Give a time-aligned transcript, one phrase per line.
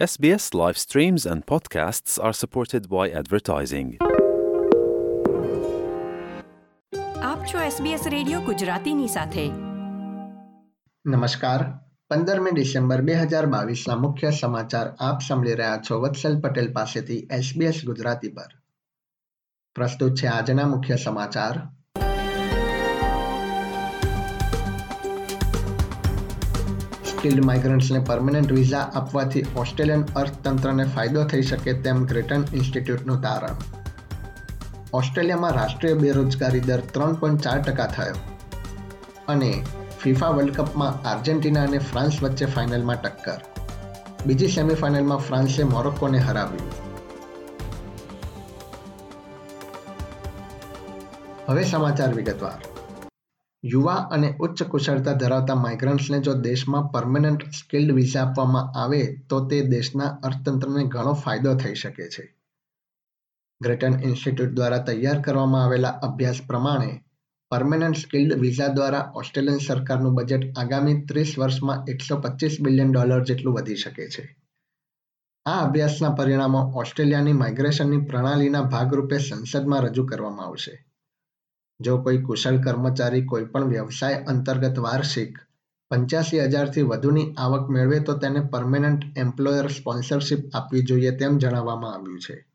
[0.00, 3.96] SBS live streams and podcasts are supported by advertising.
[7.22, 9.48] આપ છો SBS radio ગુજરાતીની સાથે.
[11.06, 11.64] નમસ્કાર.
[12.10, 17.84] પંદરમી ડિસેમ્બર બે હજાર બાવીસના મુખ્ય સમાચાર આપ સાંભળી રહ્યા છો વત્સલ પટેલ પાસેથી SBS
[17.86, 18.48] ગુજરાતી પર.
[19.74, 21.79] પ્રસ્તુત છે આજના મુખ્ય સમાચાર.
[27.20, 33.48] સ્કિલ્ડ માઇગ્રન્ટ્સને પરમનન્ટ વિઝા આપવાથી ઓસ્ટ્રેલિયન અર્થતંત્રને ફાયદો થઈ શકે તેમ ગ્રેટન ઇન્સ્ટિટ્યૂટનું તારણ.
[34.92, 38.14] ઓસ્ટ્રેલિયામાં રાષ્ટ્રીય બેરોજગારી દર ત્રણ પોઈન્ટ ચાર ટકા થયો.
[39.28, 39.64] અને
[40.02, 43.40] ફિફા વર્લ્ડ કપમાં આર્જેન્ટિના અને ફ્રાન્સ વચ્ચે ફાઇનલમાં ટક્કર.
[44.26, 46.70] બીજી સેમીફાઇનલમાં ફ્રાન્સે મોરોક્કોને હરાવ્યું.
[51.48, 52.79] હવે સમાચાર વિગતવાર.
[53.64, 59.62] યુવા અને ઉચ્ચ કુશળતા ધરાવતા માઇગ્રન્ટ્સને જો દેશમાં પરમનન્ટ સ્કિલ્ડ વિઝા આપવામાં આવે તો તે
[59.62, 62.36] દેશના અર્થતંત્રને ઘણો ફાયદો થઈ શકે છે.
[63.62, 67.04] ગ્રેટન ઇન્સ્ટિટ્યૂટ દ્વારા તૈયાર કરવામાં આવેલા અભ્યાસ પ્રમાણે
[67.50, 73.54] પરમનન્ટ સ્કિલ્ડ વિઝા દ્વારા ઓસ્ટ્રેલિયન સરકારનું બજેટ આગામી ત્રીસ વર્ષમાં એકસો પચીસ બિલિયન ડોલર જેટલું
[73.54, 74.36] વધી શકે છે.
[75.46, 80.89] આ અભ્યાસના પરિણામો ઓસ્ટ્રેલિયાની માઇગ્રેશનની પ્રણાલીના ભાગરૂપે સંસદમાં રજૂ કરવામાં આવશે.
[81.80, 85.38] જો કોઈ કુશળ કર્મચારી કોઈપણ વ્યવસાય અંતર્ગત વાર્ષિક
[85.90, 92.20] પંચ્યાસી હજારથી વધુની આવક મેળવે તો તેને પરમેનન્ટ એમ્પ્લોયર સ્પોન્સરશિપ આપવી જોઈએ તેમ જણાવવામાં આવ્યું
[92.20, 92.46] છે.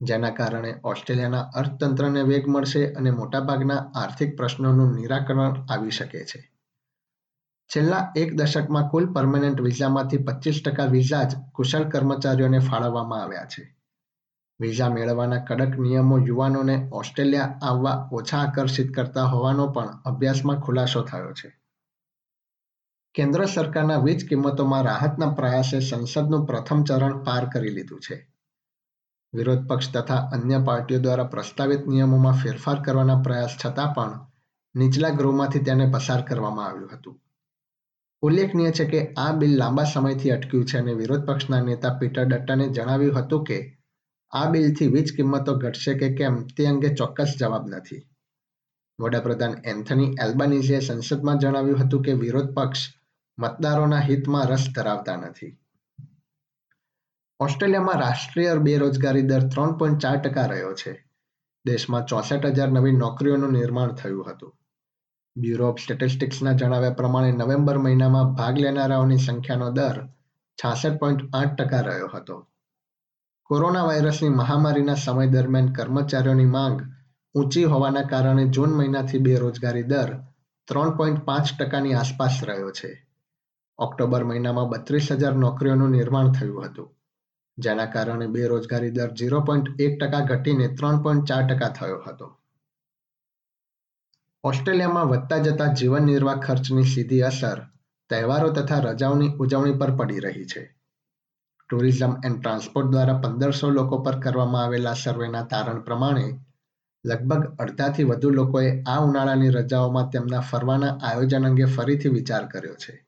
[0.00, 6.52] જેના કારણે ઓસ્ટ્રેલિયાના અર્થતંત્રને વેગ મળશે અને મોટાભાગના આર્થિક પ્રશ્નોનું નિરાકરણ આવી શકે છે.
[7.70, 13.81] છેલ્લા એક દશકમાં કુલ પરમેનન્ટ વિઝામાંથી પચીસ ટકા વિઝા જ કુશળ કર્મચારીઓને ફાળવવામાં આવ્યા છે.
[14.62, 21.32] વિઝા મેળવવાના કડક નિયમો યુવાનોને ઓસ્ટ્રેલિયા આવવા ઓછા આકર્ષિત કરતા હોવાનો પણ અભ્યાસમાં ખુલાસો થયો
[21.32, 21.54] છે.
[23.14, 28.16] કેન્દ્ર સરકારના વીજ કિંમતોમાં રાહતના પ્રયાસે સંસદનું પ્રથમ ચરણ પાર કરી લીધું છે.
[29.34, 34.20] વિરોધ પક્ષ તથા અન્ય પાર્ટીઓ દ્વારા પ્રસ્તાવિત નિયમોમાં ફેરફાર કરવાના પ્રયાસ છતાં પણ
[34.74, 37.20] નીચલા ગૃહમાંથી તેને પસાર કરવામાં આવ્યું હતું.
[38.22, 42.68] ઉલ્લેખનીય છે કે આ બિલ લાંબા સમયથી અટક્યું છે અને વિરોધ પક્ષના નેતા પીટર ડટ્ટાને
[42.68, 43.58] જણાવ્યું હતું કે
[44.32, 48.08] આ બિલથી વીજ કિંમતો ઘટશે કે કેમ તે અંગે ચોક્કસ જવાબ નથી.
[49.00, 52.78] વડાપ્રધાન એન્થની એલ્બાનીઝીએ સંસદમાં જણાવ્યું હતું કે વિરોધ પક્ષ
[53.38, 55.58] મતદારોના હિતમાં રસ ધરાવતા નથી.
[57.40, 61.08] ઓસ્ટ્રેલિયામાં રાષ્ટ્રીય બેરોજગારી દર ત્રણ પોઈન્ટ ચાર ટકા રહ્યો છે.
[61.64, 64.56] દેશમાં ચોસઠ હજાર નવી નોકરીઓનું નિર્માણ થયું હતું.
[65.36, 70.08] બ્યુરો ઓફ સ્ટેટિસ્ટિક્સના જણાવ્યા પ્રમાણે નવેમ્બર મહિનામાં ભાગ લેનારાઓની સંખ્યાનો દર
[70.54, 72.48] છાસઠ પોઈન્ટ આઠ ટકા રહ્યો હતો.
[73.52, 76.78] કોરોના વાયરસની મહામારીના સમય દરમિયાન કર્મચારીઓની માંગ
[77.34, 80.12] ઊંચી હોવાના કારણે જૂન મહિનાથી બેરોજગારી દર
[80.68, 83.06] ત્રણ પોઈન્ટ પાંચ ટકાની આસપાસ રહ્યો છે.
[83.78, 86.90] ઓક્ટોબર મહિનામાં બત્રીસ હજાર નોકરીઓનું નિર્માણ થયું હતું,
[87.58, 92.38] જેના કારણે બેરોજગારી દર ઝીરો પોઈન્ટ એક ટકા ઘટીને ત્રણ પોઈન્ટ ચાર ટકા થયો હતો.
[94.44, 97.60] ઓસ્ટ્રેલિયામાં વધતા જતા જીવન નિર્વાહ ખર્ચની સીધી અસર
[98.10, 100.81] તહેવારો તથા રજાઓની ઉજવણી પર પડી રહી છે.
[101.72, 106.24] ટુરિઝમ એન્ડ ટ્રાન્સપોર્ટ દ્વારા પંદરસો લોકો પર કરવામાં આવેલા સર્વેના તારણ પ્રમાણે
[107.04, 113.06] લગભગ અડધાથી વધુ લોકોએ આ ઉનાળાની રજાઓમાં તેમના ફરવાના આયોજન અંગે ફરીથી વિચાર કર્યો છે.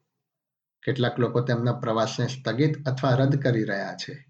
[0.82, 4.26] કેટલાક લોકો તેમના પ્રવાસને સ્થગિત અથવા રદ કરી રહ્યા છે.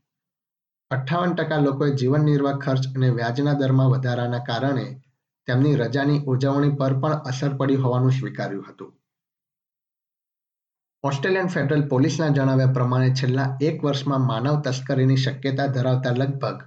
[0.90, 5.00] અઠ્ઠાવન ટકા લોકોએ જીવન નિર્વાહ ખર્ચ અને વ્યાજના દરમાં વધારાના કારણે
[5.46, 8.92] તેમની રજાની ઉજવણી પર પણ અસર પડી હોવાનું સ્વીકાર્યું હતું.
[11.04, 16.62] ઓસ્ટ્રેલિયન ફેડરલ પોલીસના જણાવ્યા પ્રમાણે છેલ્લા એક વર્ષમાં માનવ તસ્કરીની શક્યતા ધરાવતા લગભગ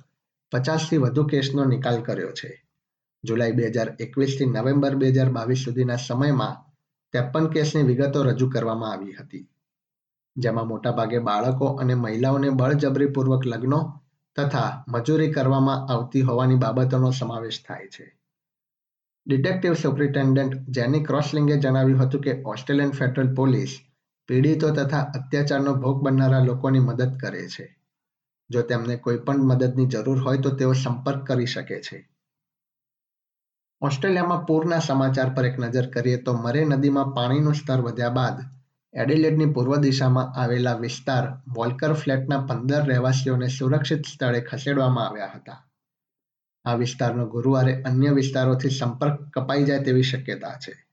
[0.51, 2.65] પચાસથી વધુ કેસનો નિકાલ કર્યો છે.
[3.23, 6.75] જુલાઈ બે હજાર એકવીસથી નવેમ્બર બે હજાર બાવીસ સુધીના સમયમાં
[7.11, 9.49] ત્રેપન કેસની વિગતો રજૂ કરવામાં આવી હતી.
[10.37, 14.01] જેમાં મોટાભાગે બાળકો અને મહિલાઓને બળજબરીપૂર્વક લગ્નો
[14.35, 18.19] તથા મજૂરી કરવામાં આવતી હોવાની બાબતોનો સમાવેશ થાય છે.
[19.27, 23.79] ડિટેક્ટિવ સુપ્રિન્ટેન્ડન્ટ જેની ક્રોસલિંગે જણાવ્યું હતું કે ઓસ્ટ્રેલિયન ફેડરલ પોલીસ
[24.27, 27.79] પીડિતો તથા અત્યાચારનો ભોગ બનનારા લોકોની મદદ કરે છે.
[28.49, 32.09] જો તેમને કોઈ પણ મદદની જરૂર હોય તો તેઓ સંપર્ક કરી શકે છે.
[33.81, 38.39] ઓસ્ટ્રેલિયામાં પૂરના સમાચાર પર એક નજર કરીએ તો મરે નદીમાં પાણીનું સ્તર વધ્યા બાદ
[38.93, 45.69] એડિલેડની પૂર્વ દિશામાં આવેલા વિસ્તાર વોલ્કર ફ્લેટના પંદર રહેવાસીઓને સુરક્ષિત સ્થળે ખસેડવામાં આવ્યા હતા.
[46.65, 50.86] આ વિસ્તારનો ગુરુવારે અન્ય વિસ્તારોથી સંપર્ક કપાઈ જાય તેવી શક્યતા છે.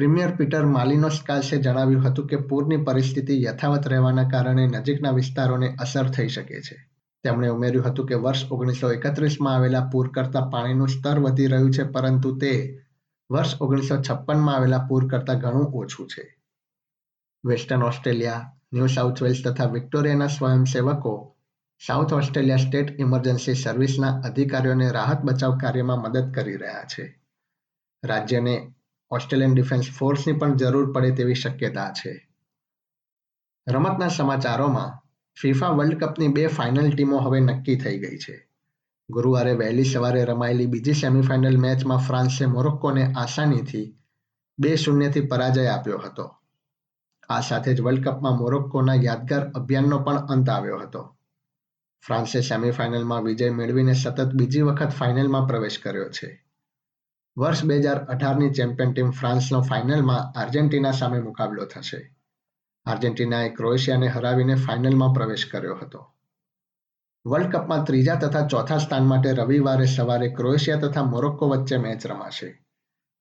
[0.00, 6.28] પ્રીમિયર પીટર માલિનોસ્કાસે જણાવ્યું હતું કે પૂરની પરિસ્થિતિ યથાવત રહેવાના કારણે નજીકના વિસ્તારોને અસર થઈ
[6.28, 6.88] શકે છે.
[7.22, 11.82] તેમણે ઉમેર્યું હતું કે વર્ષ ઓગણીસો એકત્રીસમાં આવેલા પૂર કરતાં પાણીનું સ્તર વધી રહ્યું છે,
[11.82, 12.82] પરંતુ તે
[13.30, 16.42] વર્ષ ઓગણીસો છપ્પનમાં આવેલા પૂર કરતાં ઘણું ઓછું છે.
[17.44, 21.36] Western Australia, New South Wales તથા વિક્ટોરિયાના સ્વયંસેવકો
[21.86, 27.22] સાઉથ ઓસ્ટ્રેલિયા સ્ટેટ ઇમરજન્સી સર્વિસના અધિકારીઓને રાહત બચાવ કાર્યમાં મદદ કરી રહ્યા છે.
[28.04, 28.74] રાજ્યને
[29.10, 32.28] ઓસ્ટ્રેલિયન ડિફેન્સ ફોર્સની પણ જરૂર પડે તેવી શક્યતા છે.
[33.68, 35.08] રમતના સમાચારોમાં
[35.42, 38.48] ફિફા વર્લ્ડ કપની બે ફાઇનલ ટીમો હવે નક્કી થઈ ગઈ છે.
[39.10, 43.98] ગુરુવારે વહેલી સવારે રમાયેલી બીજી સેમીફાઇનલ મેચમાં ફ્રાન્સે મોરોક્કોને આસાનીથી
[44.58, 46.34] બે શૂન્યથી પરાજય આપ્યો હતો.
[47.28, 51.16] આ સાથે જ વર્લ્ડ કપમાં મોરોક્કોના યાદગાર અભિયાનનો પણ અંત આવ્યો હતો.
[52.06, 56.49] ફ્રાન્સે સેમીફાઇનલમાં વિજય મેળવીને સતત બીજી વખત ફાઇનલમાં પ્રવેશ કર્યો છે.
[57.40, 62.00] વર્ષ બે હજાર અઢારની ચેમ્પિયન ટીમ ફ્રાન્સનો ફાઇનલમાં આર્જેન્ટિના સામે મુકાબલો થશે.
[62.86, 66.00] આર્જેન્ટિનાએ ક્રોએશિયાને હરાવીને ફાઇનલમાં પ્રવેશ કર્યો હતો.
[67.24, 72.50] વર્લ્ડ કપમાં ત્રીજા તથા ચોથા સ્થાન માટે રવિવારે સવારે ક્રોએશિયા તથા મોરોક્કો વચ્ચે મેચ રમાશે,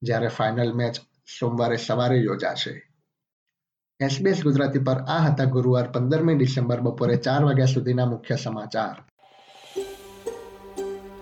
[0.02, 1.00] જ્યારે ફાઇનલ મેચ
[1.38, 2.76] સોમવારે સવારે યોજાશે.
[4.00, 8.98] એસબીએસ ગુજરાતી પર આ હતા ગુરુવાર પંદરમી ડિસેમ્બર બપોરે ચાર વાગ્યા સુધીના મુખ્ય સમાચાર.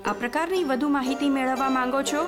[0.05, 2.27] આ પ્રકારની વધુ માહિતી મેળવવા માંગો છો?